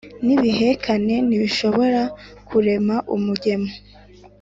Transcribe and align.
n’ibihekane 0.25 1.15
ntibishobora 1.27 2.01
kurema 2.47 2.95
umugemo 3.15 3.69